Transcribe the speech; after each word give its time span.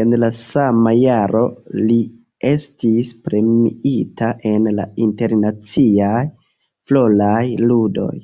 En 0.00 0.10
la 0.22 0.28
sama 0.38 0.90
jaro 0.96 1.40
li 1.76 1.96
estis 2.50 3.14
premiita 3.30 4.28
en 4.54 4.70
la 4.82 4.88
Internaciaj 5.08 6.22
Floraj 6.68 7.44
Ludoj. 7.66 8.14